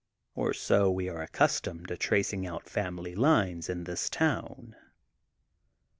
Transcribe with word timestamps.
Or 0.33 0.51
so 0.51 0.89
we 0.89 1.09
are 1.09 1.21
accustomed 1.21 1.89
to 1.89 1.95
tracing 1.95 2.47
out 2.47 2.67
family 2.67 3.13
lines 3.13 3.69
in 3.69 3.83
this 3.83 4.09
town. 4.09 4.75